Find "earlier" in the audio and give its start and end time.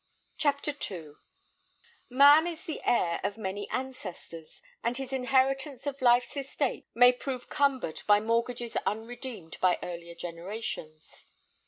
9.83-10.15